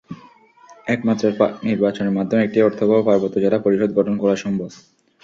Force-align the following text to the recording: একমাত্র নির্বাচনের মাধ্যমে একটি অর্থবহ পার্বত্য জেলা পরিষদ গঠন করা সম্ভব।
একমাত্র 0.87 1.23
নির্বাচনের 1.63 2.15
মাধ্যমে 2.17 2.41
একটি 2.43 2.59
অর্থবহ 2.61 2.97
পার্বত্য 3.05 3.35
জেলা 3.39 3.59
পরিষদ 3.59 3.89
গঠন 3.93 4.15
করা 4.17 4.35
সম্ভব। 4.35 4.69